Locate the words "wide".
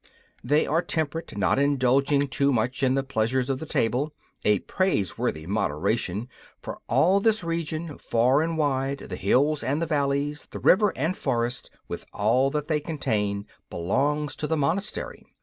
8.57-8.97